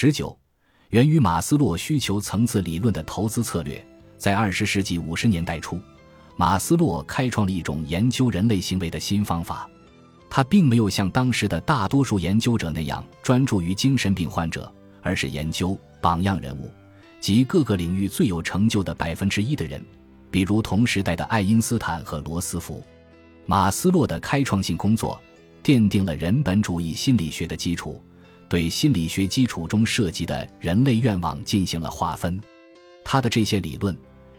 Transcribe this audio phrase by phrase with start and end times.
[0.00, 0.38] 十九，
[0.90, 3.84] 源于马斯洛需求层次理论的投资策略，
[4.16, 5.76] 在二十世纪五十年代初，
[6.36, 9.68] 马斯洛开创了一种研究人类行为的新方法。
[10.30, 14.72] 他并没有像当时的大多数研究者那样专注于精神病患者，
[15.02, 16.70] 而是研究榜样人物
[17.20, 19.84] 及各个领域最有成就的百分之一的人，
[20.30, 22.84] 比如同时代的爱因斯坦和罗斯福。
[23.46, 25.20] 马斯洛的开创性工作
[25.60, 28.00] 奠定了人本主义心理学的基础，
[28.48, 32.40] 对心理学基础中涉及的人类愿望进行了划分。
[33.04, 33.96] 他的这些理论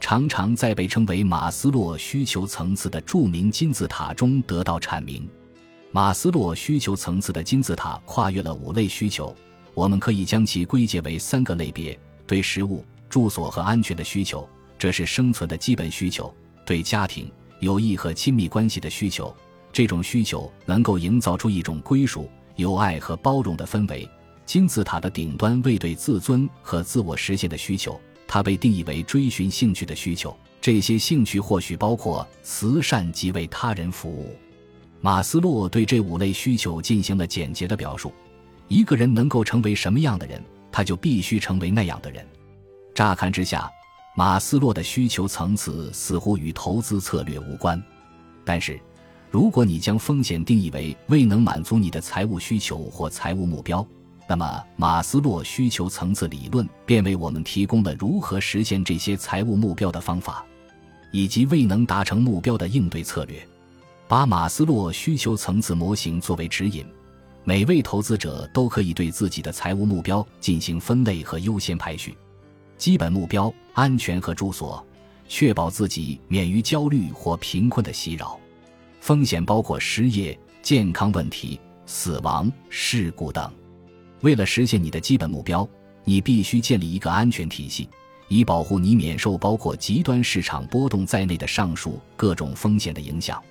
[0.00, 5.28] 常常在被称为马斯洛需求层次的著名金字塔中得到阐明。
[5.92, 9.34] 马斯洛需求层次的金字塔跨越了五类需求，
[9.74, 16.32] 我们可以将其归结为三个类别：对食物、住所和安全的需求，这是生存的基本需求；
[16.64, 17.30] 对家庭。
[17.60, 19.32] 友谊和亲密关系的需求，
[19.72, 24.08] 这种需求能够营造出一种归属、友爱和包容的氛围。
[24.44, 30.36] 金字塔的顶端为对自尊和自我实现的需求，它被定义为追寻兴趣的需求。
[30.60, 34.36] 这些兴趣或许包括慈善及为他人服务。
[35.00, 38.12] 马斯洛对这五类需求进行了简洁的表述：
[38.68, 42.26] 一个人能够成为什么样的人，他就必须成为那样的人。
[42.94, 43.70] 乍看之下。
[44.14, 47.82] 马斯洛的需求层次似乎与投资策略无关，
[48.44, 48.78] 但是，
[49.32, 53.84] 如果你将风险定义为未能满足你的财务需求或财务目标，
[54.28, 60.44] 那么马斯洛需求层次理论便为我们提供了如何实现这些财务目标的方法，
[61.12, 63.42] 以及未能达成目标的应对策略。
[64.06, 66.84] 把马斯洛需求层次模型作为指引，
[67.42, 72.14] 每位投资者都可以对自己的财务目标进行分类和优先排序。
[72.76, 74.86] 基本目标：安全和住所，
[75.26, 78.38] 确保自己免于焦虑或贫困的袭扰。
[79.02, 83.52] 风险包括失业、健康问题、死亡、事故等。
[84.20, 85.68] 为了实现你的基本目标，
[86.04, 87.88] 你必须建立一个安全体系，
[88.28, 93.42] 以保护你免受包括极端市场波动在内的上述各种风险的影响。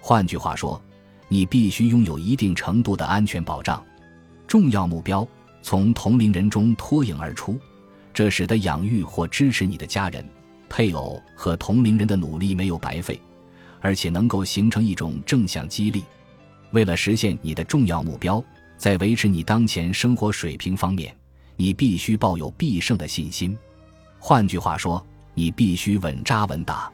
[0.00, 0.82] 换句话说，
[1.28, 3.80] 你必须拥有一定程度的安全保障。
[4.48, 5.24] 重要目标：
[5.62, 7.56] 从同龄人中脱颖而出。
[8.12, 10.28] 这使得养育或支持你的家人、
[10.68, 13.20] 配偶和同龄人的努力没有白费，
[13.80, 16.04] 而且能够形成一种正向激励。
[16.72, 18.42] 为了实现你的重要目标，
[18.76, 21.14] 在维持你当前生活水平方面，
[21.56, 23.56] 你必须抱有必胜的信心。
[24.18, 26.92] 换句话说，你必须稳扎稳打。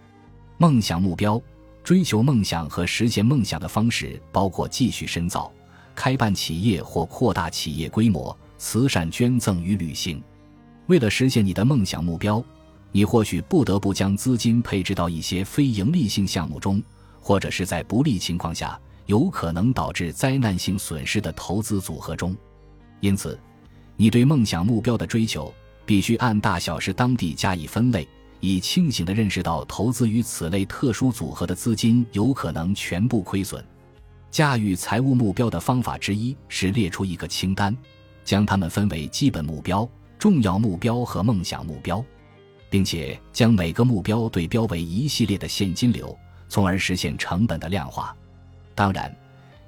[0.59, 1.41] 梦想目标：
[1.83, 5.53] 追求梦想和实现梦想的方式包括继续深造、
[5.95, 10.22] 开办企业或扩大企业规模、慈善捐赠与旅行。
[10.87, 12.45] 为了实现你的梦想目标，
[12.97, 16.81] 你或许不得不将资金配置到一些非盈利性项目中，
[17.19, 22.37] 或者是在不利情况下有可能导致灾难性损失的投资组合中。
[23.00, 23.37] 因此，
[23.97, 25.53] 你对梦想目标的追求
[25.84, 28.06] 必须按大小是当地加以分类，
[28.38, 33.62] 以清醒地认识到投资于此类特殊组合的资金有可能全部亏损。
[34.31, 37.77] 驾驭财务目标的方法之一是列出一个清单，
[38.25, 39.88] 将它们分为基本目标。
[40.16, 42.03] 重要目标和梦想目标，
[42.74, 46.18] 并且将每个目标对标为一系列的现金流，
[46.48, 48.12] 从而实现成本的量化。
[48.74, 49.16] 当然，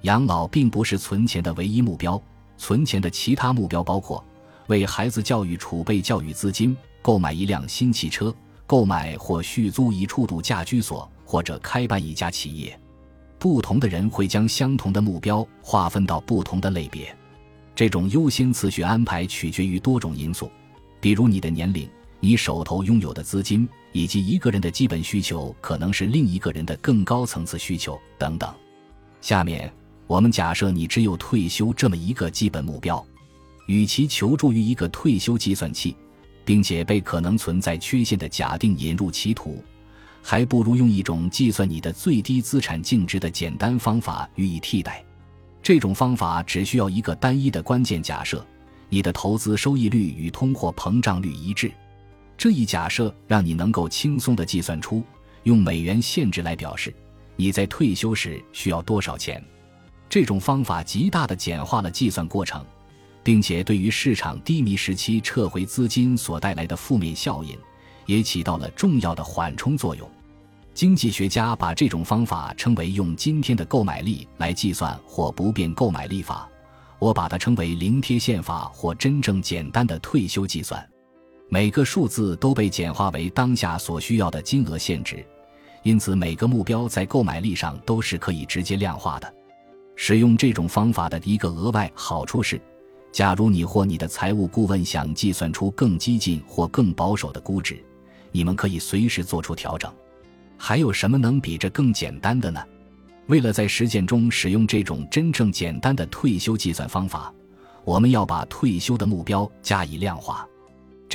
[0.00, 2.20] 养老并不是存钱的唯一目标。
[2.58, 4.24] 存钱的其他目标包括
[4.66, 8.34] 为孩子教育储备教育资金、购买一辆新汽车、
[8.66, 12.76] 购买或续租一处度假居所，或者开办一家企业。
[13.38, 17.16] 不同的人会将相同的目标划分到不同的类别。
[17.72, 20.50] 这种优先次序安排取决于多种因素，
[21.00, 21.88] 比如你的年龄、
[22.20, 28.52] 你手头拥有的资金，以及一个人的基本需求可能是另一个人的更高层次需求等等。
[29.20, 29.72] 下面
[30.06, 33.04] 我们假设你只有退休这么一个基本目标，
[33.66, 35.96] 与其求助于一个退休计算器，
[36.44, 39.62] 并且被可能存在缺陷的假定引入歧途，
[40.22, 45.04] 还不如用一种计算你的最低资产净值的简单方法予以替代。
[45.62, 48.46] 这种方法只需要一个单一的关键假设：
[48.88, 51.72] 你的投资收益率与通货膨胀率一致。
[52.38, 55.02] 这一假设让你能够轻松地计算出
[55.44, 56.94] 用美元限制来表示
[57.36, 59.42] 你在退休时需要多少钱。
[60.08, 62.64] 这种方法极大地简化了计算过程，
[63.22, 67.58] 并且对于市场低迷时期撤回资金所带来的负面效应
[68.06, 70.08] 也起到了重要的缓冲作用。
[70.72, 76.48] 经济学家把这种方法称为用今天的购买力来计算或不变购买力法，
[76.98, 80.86] 我把它称为零贴现法或真正简单的退休计算。
[81.48, 85.24] 每个数字都被简化为当下所需要的金额限值，
[85.84, 89.32] 因此每个目标在购买力上都是可以直接量化的。
[89.94, 92.60] 使用这种方法的一个额外好处是，
[93.12, 97.82] 假如你或你的财务顾问想计算出更激进或更保守的估值，
[98.32, 99.90] 你们可以随时做出调整。
[100.58, 102.60] 还有什么能比这更简单的呢？
[103.28, 107.32] 为了在实践中使用这种真正简单的退休计算方法，
[107.84, 110.46] 我们要把退休的目标加以量化。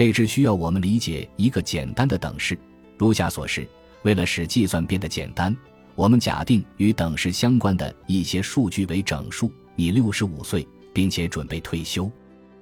[0.01, 2.57] 这只需要我们理解一个简单的等式，
[2.97, 3.67] 如下所示。
[4.01, 5.55] 为了使计算变得简单，
[5.93, 9.51] 我们假定与等式相关的一些数据为整数。
[9.75, 10.67] 你六十五岁。
[10.93, 12.11] 并且准备退休，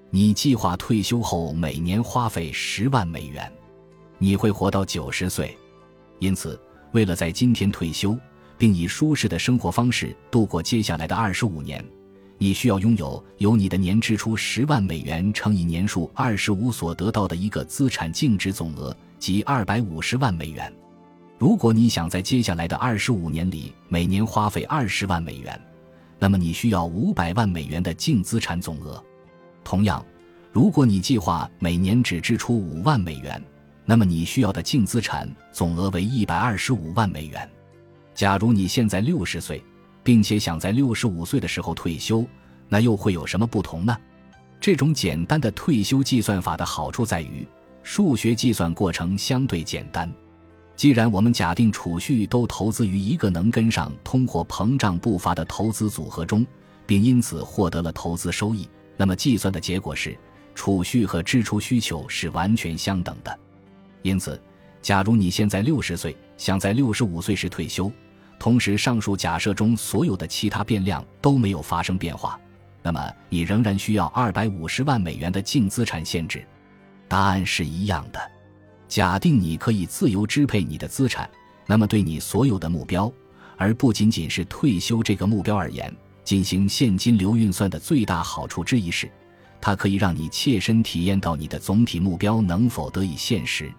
[0.09, 3.51] 你计划退休后每年花费十万美元，
[4.17, 5.57] 你会活到九十岁。
[6.19, 6.59] 因此，
[6.91, 8.15] 为了在今天退休，
[8.57, 11.83] 并以舒适的生活方式度过接下来的二十五年，
[12.41, 20.73] 你需要拥有由你的年支出十万美元乘以年数二十五所得到的一个资产净值总额，即二百五十万美元。
[21.37, 25.59] 如果你想在接下来的二十五年里每年花费二十万美元，
[26.17, 29.03] 那么你需要五百万美元的净资产总额。
[29.61, 30.03] 同样，
[30.53, 33.43] 如果你计划每年只支出五万美元，
[33.83, 37.49] 那么你需要的净资产总额为一百二十五万美元。
[38.15, 39.61] 假如你现在六十岁，
[40.09, 42.25] 并且想在六十五岁的时候退休，
[42.67, 43.95] 那又会有什么不同呢？
[44.59, 47.47] 这种简单的退休计算法的好处在于，
[47.83, 50.11] 数学计算过程相对简单。
[50.75, 56.43] 既然我们假定储蓄都投资于一个能跟上通货膨胀步伐的投资组合中，
[56.87, 58.67] 并因此获得了投资收益，
[58.97, 60.17] 那么计算的结果是，
[60.55, 63.39] 储蓄和支出需求是完全相等的。
[64.01, 64.41] 因此，
[64.81, 67.91] 假如你现在六十岁，想在六十五岁时退休，
[68.39, 72.39] 同时上述假设中所有的其他变量都没有发生变化，
[72.81, 76.43] 那么你仍然需要二百五十万美元的净资产限制。
[77.09, 78.19] 答案是一样的。
[78.87, 81.29] 假定你可以自由支配你的资产，
[81.67, 83.11] 那么对你所有的目标，
[83.57, 85.93] 而不仅仅是退休这个目标而言，
[86.23, 89.11] 进行现金流运算的最大好处之一是，
[89.59, 93.71] 它可以让你切身体验到你的总体目标能否得以现实。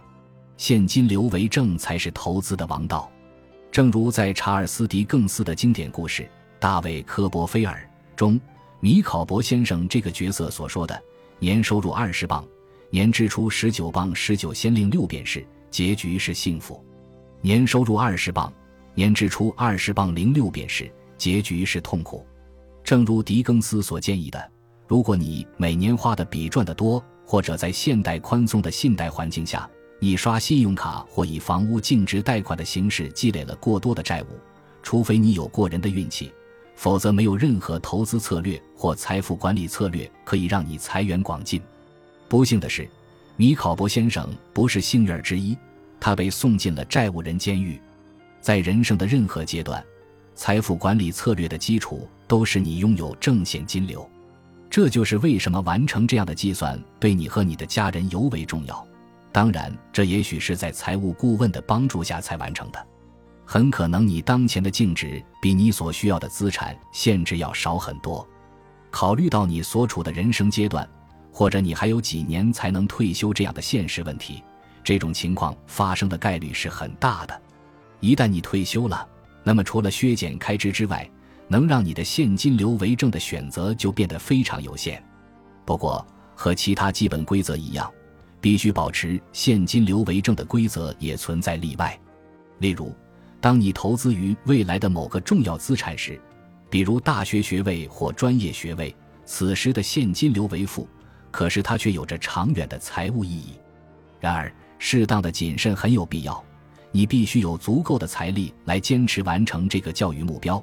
[0.57, 3.11] 现金流为正才是投资的王道。
[3.71, 6.23] 正如在查尔斯·狄更斯的经典故事
[6.59, 8.41] 《大卫·科波菲尔》中，
[8.81, 11.01] 米考伯先生这个角色所说的
[11.39, 12.45] ：“年收入二十磅。”
[12.91, 16.83] 年支出十九磅十九先令六便士，结局是幸福；
[17.41, 18.53] 年收入二十磅，
[18.97, 22.27] 年支出二十磅零六便士，结局是痛苦。
[22.83, 24.51] 正如狄更斯所建议的，
[24.89, 29.71] 如果你每年花的比赚的多，或者在现代宽松的信贷环境下，
[30.03, 34.27] 你刷信用卡或以房屋净值贷款的形式积累了过多的债务，
[34.83, 36.33] 除非你有过人的运气，
[36.75, 41.61] 否则没有任何投资策略或财富管理策略可以让你财源广进。
[42.29, 42.89] 不幸的是，
[43.37, 45.55] 米考伯先生不是幸运儿之一，
[46.01, 47.79] 他被送进了债务人监狱。
[48.41, 49.85] 在人生的任何阶段，
[50.35, 54.09] 财富管理策略的基础都是你拥有正现金流。
[54.71, 58.87] 这就是为什么完成这样的计算对你和你的家人尤为重要。
[59.33, 62.87] 当然，这也许是在财务顾问的帮助下才完成的。
[63.45, 68.27] 很可能你当前的净值比你所需要的资产限制要少很多。
[68.91, 70.89] 考虑到你所处的人生阶段。
[71.33, 74.43] 或者你还有几年才能退休这样的现实问题，
[74.83, 77.41] 这种情况发生的概率是很大的。
[78.01, 79.09] 一旦你退休了，
[79.45, 81.09] 那么除了削减开支之外，
[81.47, 85.01] 能让你的现金流为正的选择就变得非常有限。
[85.65, 86.05] 不过，
[86.35, 87.89] 和其他基本规则一样，
[88.41, 91.99] 必须保持现金流为正的规则也存在例外。
[92.59, 92.95] 例如，
[93.41, 96.21] 当你投资于未来的某个重要资产时，
[96.69, 98.95] 比如大学学位或专业学位，
[99.25, 100.89] 此时的现金流为负。
[101.33, 103.53] 可是它却有着长远的财务意义。
[104.19, 106.45] 然而，适当的谨慎很有必要。
[106.91, 110.61] 你必须有足够的财力来坚持完成这个教育目标，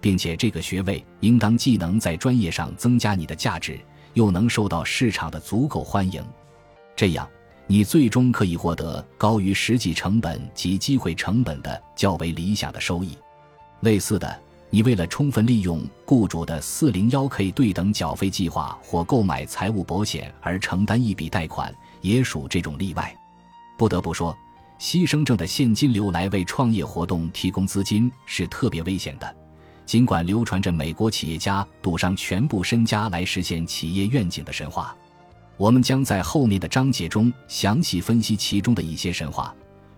[0.00, 3.78] 并且这个学位应当既能在专业上增加你的价值，
[4.14, 6.24] 又能受到市场的足够欢迎。
[6.96, 7.28] 这样，
[7.66, 13.16] 你最终可以获得高于实际成本及机会成本的较为理想的收益。
[13.80, 14.40] 类似的。
[14.68, 23.16] 你为了充分利用雇主的 401k 对等缴费计划或购买财务保险而承担一笔贷款，也属这种例外。
[23.78, 24.36] 不得不说，
[24.78, 29.36] 牺牲挣的现金流来为创业活动提供资金是特别危险的。
[29.86, 34.94] 尽管流传着美国企业家赌上全部身家来实现企业愿景的神话，
[35.56, 39.54] 我们将在后面的章节中详细分析其中的一些神话。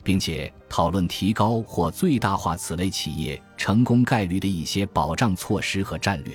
[0.09, 6.33] 并且讨论提高或最大化此类企业成功概率的一些保障措施和战略。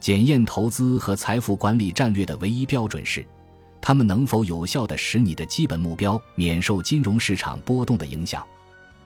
[0.00, 3.24] 检验投资和财富管理战略的唯一标准是，
[3.80, 8.44] 他们能否有效地使你的基本目标免受金融市场波动的影响，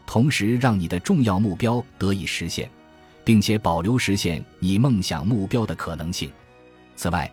[0.07, 2.71] 同时让你的重要目标得以实现，
[3.23, 6.33] 并且保留实现你梦想目标的可能性。
[6.97, 7.30] 此外，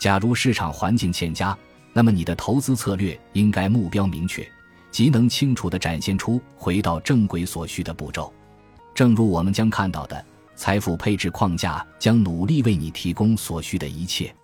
[0.00, 1.56] 假如市场环境欠佳，
[1.92, 4.50] 那么你的投资策略应该目标明确，
[4.90, 8.32] 即能清楚地展现出回到正轨所需的步骤。
[8.94, 10.24] 正如我们将看到的，
[10.56, 14.34] 财富配置框架将努力为你提供所需的一切。